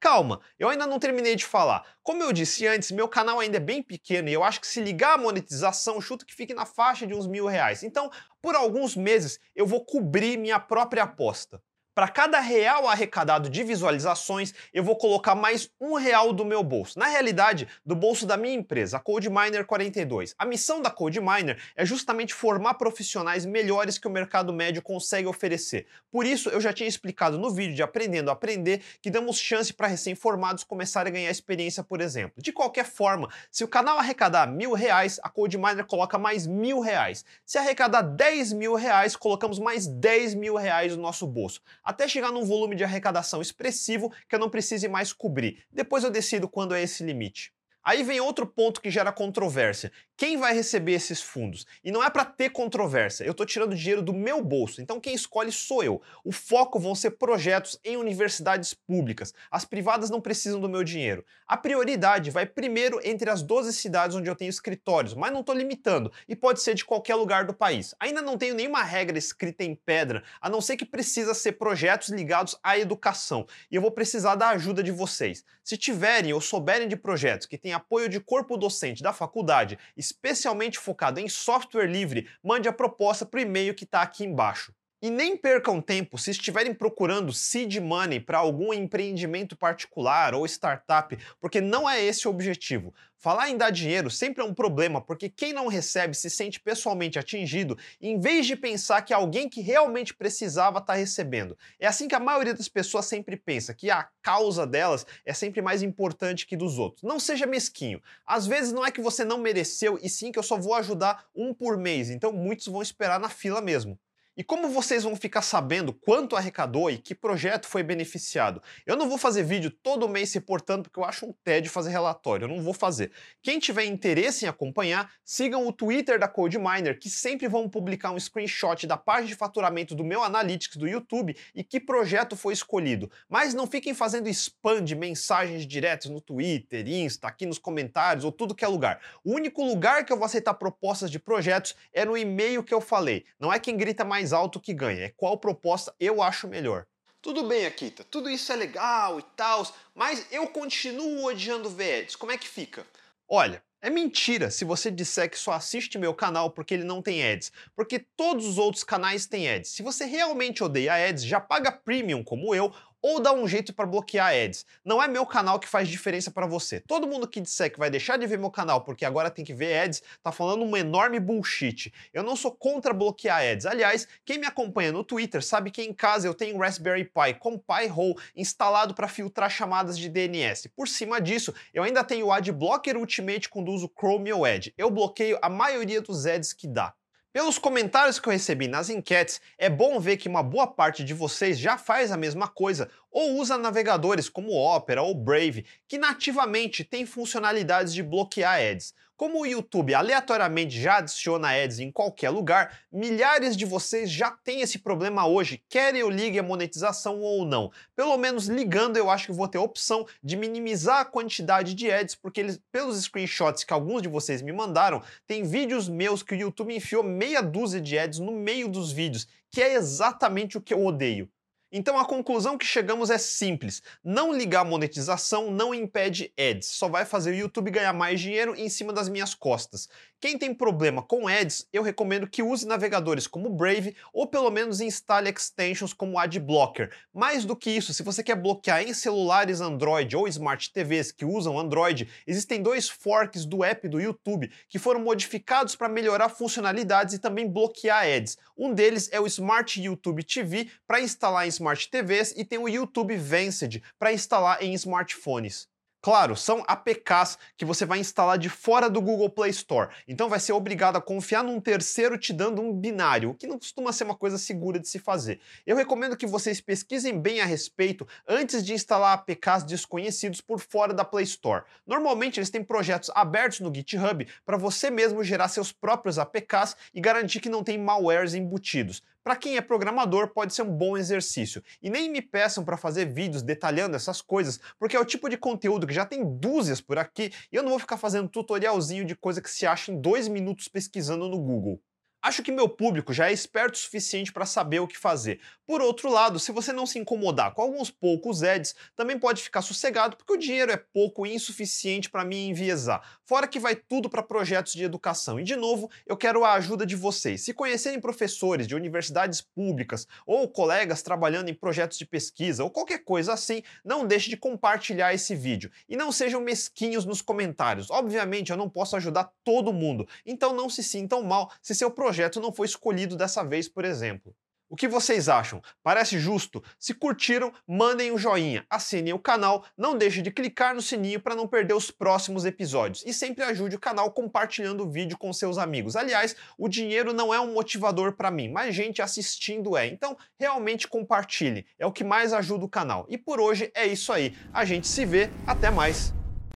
Calma, 0.00 0.40
eu 0.58 0.70
ainda 0.70 0.86
não 0.86 0.98
terminei 0.98 1.36
de 1.36 1.44
falar. 1.44 1.84
Como 2.02 2.22
eu 2.22 2.32
disse 2.32 2.66
antes, 2.66 2.90
meu 2.90 3.06
canal 3.06 3.38
ainda 3.38 3.58
é 3.58 3.60
bem 3.60 3.82
pequeno 3.82 4.30
e 4.30 4.32
eu 4.32 4.42
acho 4.42 4.58
que 4.58 4.66
se 4.66 4.80
ligar 4.80 5.12
a 5.12 5.18
monetização, 5.18 6.00
chuta 6.00 6.24
que 6.24 6.34
fique 6.34 6.54
na 6.54 6.64
faixa 6.64 7.06
de 7.06 7.12
uns 7.12 7.26
mil 7.26 7.44
reais. 7.44 7.82
Então, 7.82 8.10
por 8.40 8.54
alguns 8.54 8.96
meses, 8.96 9.38
eu 9.54 9.66
vou 9.66 9.84
cobrir 9.84 10.38
minha 10.38 10.58
própria 10.58 11.02
aposta. 11.02 11.62
Para 11.92 12.06
cada 12.06 12.38
real 12.38 12.86
arrecadado 12.86 13.50
de 13.50 13.64
visualizações, 13.64 14.54
eu 14.72 14.84
vou 14.84 14.94
colocar 14.94 15.34
mais 15.34 15.68
um 15.80 15.94
real 15.94 16.32
do 16.32 16.44
meu 16.44 16.62
bolso. 16.62 16.96
Na 16.96 17.06
realidade, 17.06 17.66
do 17.84 17.96
bolso 17.96 18.24
da 18.24 18.36
minha 18.36 18.54
empresa, 18.54 18.98
a 18.98 19.00
CodeMiner 19.00 19.66
42. 19.66 20.32
A 20.38 20.46
missão 20.46 20.80
da 20.80 20.88
CodeMiner 20.88 21.60
é 21.74 21.84
justamente 21.84 22.32
formar 22.32 22.74
profissionais 22.74 23.44
melhores 23.44 23.98
que 23.98 24.06
o 24.06 24.10
mercado 24.10 24.52
médio 24.52 24.80
consegue 24.80 25.26
oferecer. 25.26 25.84
Por 26.12 26.24
isso, 26.24 26.48
eu 26.50 26.60
já 26.60 26.72
tinha 26.72 26.88
explicado 26.88 27.36
no 27.36 27.50
vídeo 27.50 27.74
de 27.74 27.82
Aprendendo 27.82 28.30
a 28.30 28.34
Aprender 28.34 28.82
que 29.02 29.10
damos 29.10 29.36
chance 29.40 29.72
para 29.72 29.88
recém-formados 29.88 30.62
começarem 30.62 31.10
a 31.10 31.14
ganhar 31.14 31.30
experiência, 31.30 31.82
por 31.82 32.00
exemplo. 32.00 32.40
De 32.40 32.52
qualquer 32.52 32.84
forma, 32.84 33.28
se 33.50 33.64
o 33.64 33.68
canal 33.68 33.98
arrecadar 33.98 34.46
mil 34.46 34.74
reais, 34.74 35.18
a 35.24 35.28
CodeMiner 35.28 35.84
coloca 35.84 36.16
mais 36.16 36.46
mil 36.46 36.78
reais. 36.78 37.24
Se 37.44 37.58
arrecadar 37.58 38.02
10 38.02 38.52
mil 38.52 38.76
reais, 38.76 39.16
colocamos 39.16 39.58
mais 39.58 39.88
10 39.88 40.36
mil 40.36 40.54
reais 40.54 40.94
no 40.94 41.02
nosso 41.02 41.26
bolso 41.26 41.60
até 41.84 42.06
chegar 42.08 42.32
num 42.32 42.44
volume 42.44 42.76
de 42.76 42.84
arrecadação 42.84 43.40
expressivo 43.40 44.12
que 44.28 44.34
eu 44.34 44.38
não 44.38 44.50
precise 44.50 44.88
mais 44.88 45.12
cobrir. 45.12 45.64
Depois 45.70 46.04
eu 46.04 46.10
decido 46.10 46.48
quando 46.48 46.74
é 46.74 46.82
esse 46.82 47.04
limite. 47.04 47.52
Aí 47.82 48.02
vem 48.02 48.20
outro 48.20 48.46
ponto 48.46 48.80
que 48.80 48.90
gera 48.90 49.10
controvérsia. 49.10 49.90
Quem 50.16 50.36
vai 50.36 50.52
receber 50.52 50.92
esses 50.92 51.22
fundos? 51.22 51.66
E 51.82 51.90
não 51.90 52.04
é 52.04 52.10
para 52.10 52.26
ter 52.26 52.50
controvérsia, 52.50 53.24
eu 53.24 53.30
estou 53.30 53.46
tirando 53.46 53.74
dinheiro 53.74 54.02
do 54.02 54.12
meu 54.12 54.44
bolso, 54.44 54.82
então 54.82 55.00
quem 55.00 55.14
escolhe 55.14 55.50
sou 55.50 55.82
eu. 55.82 56.02
O 56.22 56.30
foco 56.30 56.78
vão 56.78 56.94
ser 56.94 57.12
projetos 57.12 57.80
em 57.82 57.96
universidades 57.96 58.74
públicas. 58.74 59.32
As 59.50 59.64
privadas 59.64 60.10
não 60.10 60.20
precisam 60.20 60.60
do 60.60 60.68
meu 60.68 60.84
dinheiro. 60.84 61.24
A 61.46 61.56
prioridade 61.56 62.30
vai 62.30 62.44
primeiro 62.44 63.00
entre 63.02 63.30
as 63.30 63.42
12 63.42 63.72
cidades 63.72 64.14
onde 64.14 64.28
eu 64.28 64.36
tenho 64.36 64.50
escritórios, 64.50 65.14
mas 65.14 65.32
não 65.32 65.40
estou 65.40 65.54
limitando, 65.54 66.12
e 66.28 66.36
pode 66.36 66.60
ser 66.60 66.74
de 66.74 66.84
qualquer 66.84 67.14
lugar 67.14 67.46
do 67.46 67.54
país. 67.54 67.94
Ainda 67.98 68.20
não 68.20 68.36
tenho 68.36 68.54
nenhuma 68.54 68.82
regra 68.82 69.16
escrita 69.16 69.64
em 69.64 69.74
pedra, 69.74 70.22
a 70.38 70.50
não 70.50 70.60
ser 70.60 70.76
que 70.76 70.84
precisa 70.84 71.32
ser 71.32 71.52
projetos 71.52 72.10
ligados 72.10 72.58
à 72.62 72.78
educação, 72.78 73.46
e 73.70 73.74
eu 73.74 73.80
vou 73.80 73.90
precisar 73.90 74.34
da 74.34 74.50
ajuda 74.50 74.82
de 74.82 74.90
vocês. 74.90 75.42
Se 75.64 75.78
tiverem 75.78 76.34
ou 76.34 76.42
souberem 76.42 76.86
de 76.86 76.96
projetos 76.96 77.46
que 77.46 77.56
têm 77.56 77.72
apoio 77.80 78.08
de 78.08 78.20
corpo 78.20 78.56
docente 78.56 79.02
da 79.02 79.12
faculdade, 79.12 79.78
especialmente 79.96 80.78
focado 80.78 81.18
em 81.18 81.28
software 81.28 81.86
livre, 81.86 82.28
mande 82.42 82.68
a 82.68 82.72
proposta 82.72 83.26
para 83.26 83.38
o 83.38 83.42
e-mail 83.42 83.74
que 83.74 83.84
está 83.84 84.02
aqui 84.02 84.24
embaixo. 84.24 84.72
E 85.02 85.08
nem 85.08 85.34
percam 85.34 85.80
tempo 85.80 86.18
se 86.18 86.30
estiverem 86.30 86.74
procurando 86.74 87.32
seed 87.32 87.78
money 87.78 88.20
para 88.20 88.36
algum 88.36 88.70
empreendimento 88.74 89.56
particular 89.56 90.34
ou 90.34 90.44
startup, 90.44 91.16
porque 91.40 91.58
não 91.58 91.88
é 91.88 92.04
esse 92.04 92.28
o 92.28 92.30
objetivo. 92.30 92.92
Falar 93.16 93.48
em 93.48 93.56
dar 93.56 93.70
dinheiro 93.70 94.10
sempre 94.10 94.42
é 94.42 94.44
um 94.44 94.52
problema, 94.52 95.00
porque 95.00 95.30
quem 95.30 95.54
não 95.54 95.68
recebe 95.68 96.14
se 96.14 96.28
sente 96.28 96.60
pessoalmente 96.60 97.18
atingido, 97.18 97.78
em 97.98 98.20
vez 98.20 98.46
de 98.46 98.54
pensar 98.54 99.00
que 99.00 99.14
alguém 99.14 99.48
que 99.48 99.62
realmente 99.62 100.12
precisava 100.12 100.80
está 100.80 100.92
recebendo. 100.92 101.56
É 101.78 101.86
assim 101.86 102.06
que 102.06 102.14
a 102.14 102.20
maioria 102.20 102.52
das 102.52 102.68
pessoas 102.68 103.06
sempre 103.06 103.38
pensa, 103.38 103.72
que 103.72 103.90
a 103.90 104.06
causa 104.20 104.66
delas 104.66 105.06
é 105.24 105.32
sempre 105.32 105.62
mais 105.62 105.82
importante 105.82 106.46
que 106.46 106.58
dos 106.58 106.78
outros. 106.78 107.02
Não 107.02 107.18
seja 107.18 107.46
mesquinho. 107.46 108.02
Às 108.26 108.46
vezes 108.46 108.70
não 108.70 108.84
é 108.84 108.90
que 108.90 109.00
você 109.00 109.24
não 109.24 109.38
mereceu, 109.38 109.98
e 110.02 110.10
sim 110.10 110.30
que 110.30 110.38
eu 110.38 110.42
só 110.42 110.58
vou 110.58 110.74
ajudar 110.74 111.24
um 111.34 111.54
por 111.54 111.78
mês, 111.78 112.10
então 112.10 112.32
muitos 112.32 112.66
vão 112.66 112.82
esperar 112.82 113.18
na 113.18 113.30
fila 113.30 113.62
mesmo. 113.62 113.98
E 114.36 114.44
como 114.44 114.68
vocês 114.68 115.02
vão 115.02 115.16
ficar 115.16 115.42
sabendo 115.42 115.92
quanto 115.92 116.36
arrecadou 116.36 116.88
e 116.88 116.96
que 116.96 117.16
projeto 117.16 117.66
foi 117.66 117.82
beneficiado? 117.82 118.62
Eu 118.86 118.96
não 118.96 119.08
vou 119.08 119.18
fazer 119.18 119.42
vídeo 119.42 119.70
todo 119.70 120.08
mês 120.08 120.32
reportando 120.32 120.84
porque 120.84 121.00
eu 121.00 121.04
acho 121.04 121.26
um 121.26 121.34
tédio 121.44 121.70
fazer 121.70 121.90
relatório, 121.90 122.44
eu 122.44 122.48
não 122.48 122.62
vou 122.62 122.72
fazer. 122.72 123.10
Quem 123.42 123.58
tiver 123.58 123.84
interesse 123.84 124.44
em 124.44 124.48
acompanhar, 124.48 125.12
sigam 125.24 125.66
o 125.66 125.72
Twitter 125.72 126.18
da 126.18 126.28
CodeMiner, 126.28 126.98
que 126.98 127.10
sempre 127.10 127.48
vão 127.48 127.68
publicar 127.68 128.12
um 128.12 128.20
screenshot 128.20 128.86
da 128.86 128.96
página 128.96 129.26
de 129.26 129.34
faturamento 129.34 129.96
do 129.96 130.04
meu 130.04 130.22
Analytics 130.22 130.76
do 130.76 130.88
YouTube 130.88 131.36
e 131.52 131.64
que 131.64 131.80
projeto 131.80 132.36
foi 132.36 132.52
escolhido. 132.52 133.10
Mas 133.28 133.52
não 133.52 133.66
fiquem 133.66 133.94
fazendo 133.94 134.28
spam 134.28 134.84
de 134.84 134.94
mensagens 134.94 135.66
diretas 135.66 136.08
no 136.08 136.20
Twitter, 136.20 136.86
Insta, 136.86 137.26
aqui 137.26 137.46
nos 137.46 137.58
comentários 137.58 138.24
ou 138.24 138.30
tudo 138.30 138.54
que 138.54 138.64
é 138.64 138.68
lugar. 138.68 139.00
O 139.24 139.34
único 139.34 139.64
lugar 139.64 140.04
que 140.04 140.12
eu 140.12 140.16
vou 140.16 140.26
aceitar 140.26 140.54
propostas 140.54 141.10
de 141.10 141.18
projetos 141.18 141.74
é 141.92 142.04
no 142.04 142.16
e-mail 142.16 142.62
que 142.62 142.72
eu 142.72 142.80
falei. 142.80 143.24
Não 143.38 143.52
é 143.52 143.58
quem 143.58 143.76
grita 143.76 144.04
mais 144.04 144.19
mais 144.20 144.34
alto 144.34 144.60
que 144.60 144.74
ganha, 144.74 145.06
é 145.06 145.08
qual 145.08 145.38
proposta 145.38 145.94
eu 145.98 146.22
acho 146.22 146.46
melhor. 146.46 146.86
Tudo 147.22 147.44
bem, 147.44 147.64
Akita, 147.64 148.04
tudo 148.04 148.28
isso 148.28 148.52
é 148.52 148.56
legal 148.56 149.18
e 149.18 149.22
tal, 149.34 149.66
mas 149.94 150.26
eu 150.30 150.46
continuo 150.48 151.24
odiando 151.24 151.70
VEDs. 151.70 152.16
Como 152.16 152.30
é 152.30 152.36
que 152.36 152.46
fica? 152.46 152.86
Olha, 153.26 153.62
é 153.80 153.88
mentira 153.88 154.50
se 154.50 154.62
você 154.62 154.90
disser 154.90 155.30
que 155.30 155.38
só 155.38 155.52
assiste 155.52 155.96
meu 155.96 156.12
canal 156.12 156.50
porque 156.50 156.74
ele 156.74 156.84
não 156.84 157.00
tem 157.00 157.26
ads, 157.26 157.50
porque 157.74 157.98
todos 158.14 158.44
os 158.44 158.58
outros 158.58 158.84
canais 158.84 159.24
têm 159.24 159.48
ads. 159.48 159.70
Se 159.70 159.82
você 159.82 160.04
realmente 160.04 160.62
odeia 160.62 161.08
ads, 161.08 161.24
já 161.24 161.40
paga 161.40 161.72
premium 161.72 162.22
como 162.22 162.54
eu 162.54 162.70
ou 163.02 163.20
dá 163.20 163.32
um 163.32 163.46
jeito 163.46 163.72
para 163.72 163.86
bloquear 163.86 164.32
ads. 164.32 164.66
Não 164.84 165.02
é 165.02 165.08
meu 165.08 165.24
canal 165.26 165.58
que 165.58 165.68
faz 165.68 165.88
diferença 165.88 166.30
para 166.30 166.46
você. 166.46 166.80
Todo 166.80 167.06
mundo 167.06 167.26
que 167.26 167.40
disser 167.40 167.72
que 167.72 167.78
vai 167.78 167.90
deixar 167.90 168.16
de 168.16 168.26
ver 168.26 168.38
meu 168.38 168.50
canal 168.50 168.82
porque 168.82 169.04
agora 169.04 169.30
tem 169.30 169.44
que 169.44 169.54
ver 169.54 169.78
ads, 169.78 170.02
tá 170.22 170.32
falando 170.32 170.64
um 170.64 170.76
enorme 170.76 171.18
bullshit. 171.18 171.92
Eu 172.12 172.22
não 172.22 172.36
sou 172.36 172.52
contra 172.52 172.92
bloquear 172.92 173.42
ads. 173.42 173.66
Aliás, 173.66 174.06
quem 174.24 174.38
me 174.38 174.46
acompanha 174.46 174.92
no 174.92 175.04
Twitter 175.04 175.42
sabe 175.42 175.70
que 175.70 175.82
em 175.82 175.92
casa 175.92 176.26
eu 176.26 176.34
tenho 176.34 176.58
Raspberry 176.58 177.04
Pi 177.04 177.34
com 177.38 177.58
Pi-hole 177.58 178.16
instalado 178.36 178.94
para 178.94 179.08
filtrar 179.08 179.50
chamadas 179.50 179.98
de 179.98 180.08
DNS. 180.08 180.68
Por 180.76 180.88
cima 180.88 181.20
disso, 181.20 181.54
eu 181.72 181.82
ainda 181.82 182.04
tenho 182.04 182.26
o 182.26 182.32
Adblocker 182.32 182.96
Ultimate 182.96 183.48
quando 183.48 183.72
uso 183.72 183.90
Chrome 183.98 184.32
ou 184.32 184.46
Edge. 184.46 184.74
Eu 184.76 184.90
bloqueio 184.90 185.38
a 185.42 185.48
maioria 185.48 186.00
dos 186.00 186.26
ads 186.26 186.52
que 186.52 186.68
dá. 186.68 186.94
Pelos 187.32 187.58
comentários 187.58 188.18
que 188.18 188.28
eu 188.28 188.32
recebi 188.32 188.66
nas 188.66 188.90
enquetes, 188.90 189.40
é 189.56 189.70
bom 189.70 190.00
ver 190.00 190.16
que 190.16 190.28
uma 190.28 190.42
boa 190.42 190.66
parte 190.66 191.04
de 191.04 191.14
vocês 191.14 191.56
já 191.60 191.78
faz 191.78 192.10
a 192.10 192.16
mesma 192.16 192.48
coisa 192.48 192.90
ou 193.10 193.38
usa 193.38 193.58
navegadores 193.58 194.28
como 194.28 194.52
Opera 194.52 195.02
ou 195.02 195.14
Brave, 195.14 195.66
que 195.88 195.98
nativamente 195.98 196.84
têm 196.84 197.04
funcionalidades 197.04 197.92
de 197.92 198.02
bloquear 198.02 198.60
ads. 198.60 198.94
Como 199.20 199.42
o 199.42 199.46
YouTube 199.46 199.92
aleatoriamente 199.92 200.80
já 200.80 200.96
adiciona 200.96 201.48
ads 201.50 201.78
em 201.78 201.92
qualquer 201.92 202.30
lugar, 202.30 202.80
milhares 202.90 203.54
de 203.54 203.66
vocês 203.66 204.10
já 204.10 204.30
têm 204.30 204.62
esse 204.62 204.78
problema 204.78 205.26
hoje, 205.26 205.62
quer 205.68 205.94
eu 205.94 206.08
ligue 206.08 206.38
a 206.38 206.42
monetização 206.42 207.20
ou 207.20 207.44
não. 207.44 207.70
Pelo 207.94 208.16
menos 208.16 208.46
ligando 208.46 208.96
eu 208.96 209.10
acho 209.10 209.26
que 209.26 209.32
vou 209.32 209.46
ter 209.46 209.58
a 209.58 209.60
opção 209.60 210.06
de 210.24 210.38
minimizar 210.38 211.00
a 211.00 211.04
quantidade 211.04 211.74
de 211.74 211.90
ads, 211.90 212.14
porque 212.14 212.40
eles, 212.40 212.58
pelos 212.72 212.98
screenshots 213.02 213.62
que 213.62 213.74
alguns 213.74 214.00
de 214.00 214.08
vocês 214.08 214.40
me 214.40 214.52
mandaram, 214.52 215.02
tem 215.26 215.42
vídeos 215.42 215.86
meus 215.86 216.22
que 216.22 216.34
o 216.34 216.38
YouTube 216.38 216.74
enfiou 216.74 217.02
meia 217.02 217.42
dúzia 217.42 217.78
de 217.78 217.98
ads 217.98 218.20
no 218.20 218.32
meio 218.32 218.68
dos 218.68 218.90
vídeos, 218.90 219.28
que 219.50 219.60
é 219.60 219.74
exatamente 219.74 220.56
o 220.56 220.62
que 220.62 220.72
eu 220.72 220.82
odeio. 220.82 221.28
Então 221.72 221.96
a 221.98 222.04
conclusão 222.04 222.58
que 222.58 222.66
chegamos 222.66 223.10
é 223.10 223.18
simples: 223.18 223.82
não 224.02 224.32
ligar 224.32 224.64
monetização 224.64 225.50
não 225.50 225.72
impede 225.72 226.32
ads, 226.38 226.66
só 226.66 226.88
vai 226.88 227.04
fazer 227.04 227.30
o 227.30 227.36
YouTube 227.36 227.70
ganhar 227.70 227.92
mais 227.92 228.20
dinheiro 228.20 228.54
em 228.56 228.68
cima 228.68 228.92
das 228.92 229.08
minhas 229.08 229.34
costas. 229.34 229.88
Quem 230.20 230.36
tem 230.36 230.52
problema 230.52 231.02
com 231.02 231.26
ads, 231.26 231.66
eu 231.72 231.82
recomendo 231.82 232.26
que 232.26 232.42
use 232.42 232.66
navegadores 232.66 233.26
como 233.26 233.48
Brave 233.48 233.96
ou 234.12 234.26
pelo 234.26 234.50
menos 234.50 234.80
instale 234.80 235.30
extensions 235.30 235.94
como 235.94 236.18
Adblocker. 236.18 236.90
Mais 237.14 237.46
do 237.46 237.56
que 237.56 237.70
isso, 237.70 237.94
se 237.94 238.02
você 238.02 238.22
quer 238.22 238.34
bloquear 238.34 238.82
em 238.82 238.92
celulares 238.92 239.62
Android 239.62 240.14
ou 240.14 240.28
Smart 240.28 240.70
TVs 240.72 241.10
que 241.10 241.24
usam 241.24 241.58
Android, 241.58 242.06
existem 242.26 242.60
dois 242.60 242.86
forks 242.86 243.46
do 243.46 243.64
app 243.64 243.88
do 243.88 243.98
YouTube 243.98 244.50
que 244.68 244.78
foram 244.78 245.00
modificados 245.00 245.74
para 245.74 245.88
melhorar 245.88 246.28
funcionalidades 246.28 247.14
e 247.14 247.18
também 247.18 247.48
bloquear 247.48 248.04
ads. 248.04 248.36
Um 248.58 248.74
deles 248.74 249.08
é 249.12 249.18
o 249.18 249.26
Smart 249.26 249.80
YouTube 249.80 250.22
TV 250.22 250.68
para 250.86 251.00
instalar 251.00 251.46
em 251.46 251.59
Smart 251.60 251.90
TVs 251.90 252.32
e 252.36 252.44
tem 252.44 252.58
o 252.58 252.68
YouTube 252.68 253.14
Vanced 253.16 253.82
para 253.98 254.12
instalar 254.12 254.62
em 254.62 254.72
smartphones. 254.72 255.68
Claro, 256.02 256.34
são 256.34 256.64
APKs 256.66 257.36
que 257.58 257.64
você 257.66 257.84
vai 257.84 257.98
instalar 257.98 258.38
de 258.38 258.48
fora 258.48 258.88
do 258.88 259.02
Google 259.02 259.28
Play 259.28 259.50
Store, 259.50 259.90
então 260.08 260.30
vai 260.30 260.40
ser 260.40 260.54
obrigado 260.54 260.96
a 260.96 261.02
confiar 261.02 261.44
num 261.44 261.60
terceiro 261.60 262.16
te 262.16 262.32
dando 262.32 262.62
um 262.62 262.72
binário, 262.72 263.28
o 263.28 263.34
que 263.34 263.46
não 263.46 263.58
costuma 263.58 263.92
ser 263.92 264.04
uma 264.04 264.14
coisa 264.14 264.38
segura 264.38 264.80
de 264.80 264.88
se 264.88 264.98
fazer. 264.98 265.38
Eu 265.66 265.76
recomendo 265.76 266.16
que 266.16 266.26
vocês 266.26 266.58
pesquisem 266.58 267.20
bem 267.20 267.42
a 267.42 267.44
respeito 267.44 268.08
antes 268.26 268.64
de 268.64 268.72
instalar 268.72 269.12
APKs 269.12 269.62
desconhecidos 269.64 270.40
por 270.40 270.58
fora 270.58 270.94
da 270.94 271.04
Play 271.04 271.24
Store. 271.24 271.64
Normalmente 271.86 272.40
eles 272.40 272.48
têm 272.48 272.64
projetos 272.64 273.10
abertos 273.14 273.60
no 273.60 273.74
GitHub 273.74 274.26
para 274.46 274.56
você 274.56 274.90
mesmo 274.90 275.22
gerar 275.22 275.48
seus 275.48 275.70
próprios 275.70 276.18
APKs 276.18 276.76
e 276.94 277.00
garantir 277.02 277.40
que 277.40 277.50
não 277.50 277.62
tem 277.62 277.76
malwares 277.76 278.32
embutidos. 278.32 279.02
Para 279.22 279.36
quem 279.36 279.56
é 279.56 279.60
programador, 279.60 280.28
pode 280.28 280.54
ser 280.54 280.62
um 280.62 280.74
bom 280.74 280.96
exercício. 280.96 281.62
E 281.82 281.90
nem 281.90 282.10
me 282.10 282.22
peçam 282.22 282.64
para 282.64 282.78
fazer 282.78 283.04
vídeos 283.04 283.42
detalhando 283.42 283.94
essas 283.94 284.22
coisas, 284.22 284.58
porque 284.78 284.96
é 284.96 285.00
o 285.00 285.04
tipo 285.04 285.28
de 285.28 285.36
conteúdo 285.36 285.86
que 285.86 285.92
já 285.92 286.06
tem 286.06 286.24
dúzias 286.38 286.80
por 286.80 286.96
aqui 286.96 287.30
e 287.52 287.56
eu 287.56 287.62
não 287.62 287.70
vou 287.70 287.78
ficar 287.78 287.98
fazendo 287.98 288.28
tutorialzinho 288.28 289.04
de 289.04 289.14
coisa 289.14 289.42
que 289.42 289.50
se 289.50 289.66
acha 289.66 289.92
em 289.92 290.00
dois 290.00 290.26
minutos 290.26 290.68
pesquisando 290.68 291.28
no 291.28 291.38
Google. 291.38 291.80
Acho 292.22 292.42
que 292.42 292.52
meu 292.52 292.68
público 292.68 293.14
já 293.14 293.30
é 293.30 293.32
esperto 293.32 293.74
o 293.74 293.78
suficiente 293.78 294.30
para 294.30 294.44
saber 294.44 294.78
o 294.80 294.86
que 294.86 294.98
fazer. 294.98 295.40
Por 295.66 295.80
outro 295.80 296.10
lado, 296.10 296.38
se 296.38 296.52
você 296.52 296.70
não 296.70 296.84
se 296.84 296.98
incomodar 296.98 297.54
com 297.54 297.62
alguns 297.62 297.90
poucos 297.90 298.42
ads, 298.42 298.74
também 298.94 299.18
pode 299.18 299.42
ficar 299.42 299.62
sossegado 299.62 300.18
porque 300.18 300.34
o 300.34 300.36
dinheiro 300.36 300.70
é 300.70 300.76
pouco 300.76 301.26
e 301.26 301.34
insuficiente 301.34 302.10
para 302.10 302.24
me 302.24 302.48
enviesar. 302.48 303.19
Fora 303.30 303.46
que 303.46 303.60
vai 303.60 303.76
tudo 303.76 304.10
para 304.10 304.24
projetos 304.24 304.72
de 304.72 304.82
educação. 304.82 305.38
E 305.38 305.44
de 305.44 305.54
novo, 305.54 305.88
eu 306.04 306.16
quero 306.16 306.44
a 306.44 306.54
ajuda 306.54 306.84
de 306.84 306.96
vocês. 306.96 307.42
Se 307.42 307.54
conhecerem 307.54 308.00
professores 308.00 308.66
de 308.66 308.74
universidades 308.74 309.40
públicas 309.40 310.04
ou 310.26 310.48
colegas 310.48 311.00
trabalhando 311.00 311.48
em 311.48 311.54
projetos 311.54 311.96
de 311.96 312.04
pesquisa 312.04 312.64
ou 312.64 312.70
qualquer 312.72 313.04
coisa 313.04 313.32
assim, 313.32 313.62
não 313.84 314.04
deixe 314.04 314.28
de 314.30 314.36
compartilhar 314.36 315.14
esse 315.14 315.36
vídeo. 315.36 315.70
E 315.88 315.96
não 315.96 316.10
sejam 316.10 316.40
mesquinhos 316.40 317.04
nos 317.04 317.22
comentários. 317.22 317.88
Obviamente, 317.88 318.50
eu 318.50 318.56
não 318.56 318.68
posso 318.68 318.96
ajudar 318.96 319.30
todo 319.44 319.72
mundo, 319.72 320.08
então 320.26 320.52
não 320.52 320.68
se 320.68 320.82
sintam 320.82 321.22
mal 321.22 321.52
se 321.62 321.72
seu 321.72 321.88
projeto 321.88 322.40
não 322.40 322.52
foi 322.52 322.66
escolhido 322.66 323.14
dessa 323.14 323.44
vez, 323.44 323.68
por 323.68 323.84
exemplo. 323.84 324.34
O 324.70 324.76
que 324.76 324.86
vocês 324.86 325.28
acham? 325.28 325.60
Parece 325.82 326.16
justo? 326.16 326.62
Se 326.78 326.94
curtiram, 326.94 327.52
mandem 327.66 328.12
um 328.12 328.16
joinha, 328.16 328.64
assinem 328.70 329.12
o 329.12 329.18
canal, 329.18 329.64
não 329.76 329.98
deixe 329.98 330.22
de 330.22 330.30
clicar 330.30 330.76
no 330.76 330.80
sininho 330.80 331.18
para 331.18 331.34
não 331.34 331.48
perder 331.48 331.74
os 331.74 331.90
próximos 331.90 332.44
episódios 332.44 333.02
e 333.04 333.12
sempre 333.12 333.42
ajude 333.42 333.74
o 333.74 333.80
canal 333.80 334.12
compartilhando 334.12 334.84
o 334.84 334.88
vídeo 334.88 335.18
com 335.18 335.32
seus 335.32 335.58
amigos. 335.58 335.96
Aliás, 335.96 336.36
o 336.56 336.68
dinheiro 336.68 337.12
não 337.12 337.34
é 337.34 337.40
um 337.40 337.52
motivador 337.52 338.12
para 338.12 338.30
mim, 338.30 338.48
mas 338.48 338.72
gente 338.72 339.02
assistindo 339.02 339.76
é. 339.76 339.88
Então, 339.88 340.16
realmente 340.38 340.86
compartilhe, 340.86 341.66
é 341.76 341.84
o 341.84 341.90
que 341.90 342.04
mais 342.04 342.32
ajuda 342.32 342.64
o 342.64 342.68
canal. 342.68 343.06
E 343.08 343.18
por 343.18 343.40
hoje 343.40 343.72
é 343.74 343.84
isso 343.88 344.12
aí. 344.12 344.36
A 344.52 344.64
gente 344.64 344.86
se 344.86 345.04
vê, 345.04 345.28
até 345.48 345.68
mais. 345.68 346.19